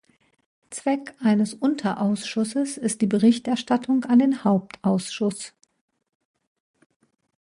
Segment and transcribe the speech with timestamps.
[0.71, 5.53] Zweck eines Unterausschusses ist die Berichterstattung an den Hauptausschuss.